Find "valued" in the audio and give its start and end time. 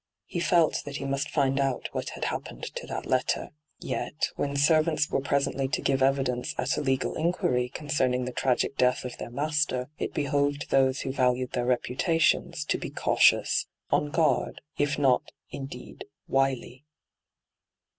11.13-11.51